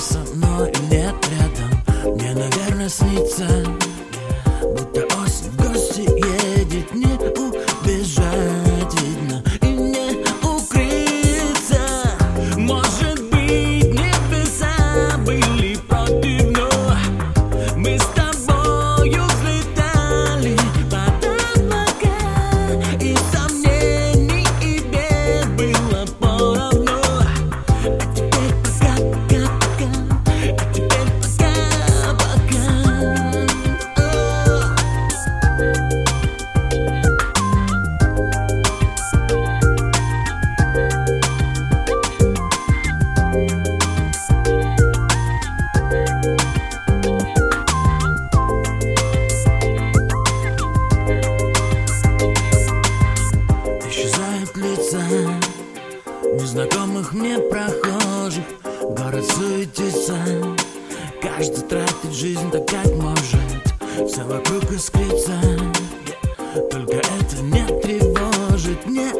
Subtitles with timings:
[0.00, 1.39] something når du net
[56.32, 58.44] Незнакомых мне прохожих
[58.82, 60.16] Город суетится.
[61.22, 64.08] Каждый тратит жизнь так, как может.
[64.08, 65.40] Все вокруг искрится.
[66.70, 69.10] Только это не тревожит, не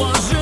[0.00, 0.39] Może